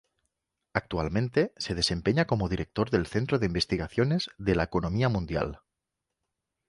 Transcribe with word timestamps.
Actualmente 0.73 1.53
se 1.57 1.75
desempeña 1.75 2.25
como 2.25 2.49
Director 2.49 2.89
del 2.89 3.05
Centro 3.05 3.37
de 3.37 3.45
Investigaciones 3.45 4.31
de 4.39 4.55
la 4.55 4.63
Economía 4.63 5.09
Mundial. 5.09 5.59